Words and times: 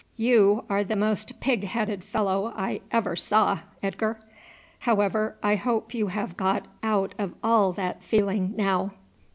"You 0.17 0.63
are 0.67 0.83
the 0.83 0.95
most 0.95 1.39
pig 1.39 1.63
headed 1.63 2.03
fellow 2.03 2.51
I 2.57 2.81
ever 2.89 3.15
saw, 3.15 3.59
Edgar. 3.83 4.17
However, 4.79 5.37
I 5.43 5.57
hope 5.57 5.93
you 5.93 6.07
have 6.07 6.35
got 6.35 6.65
out 6.81 7.13
of 7.19 7.35
all 7.43 7.71
that 7.73 8.01
feeling 8.03 8.55
now." 8.55 8.93